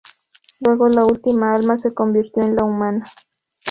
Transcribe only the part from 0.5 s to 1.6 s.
Luego la última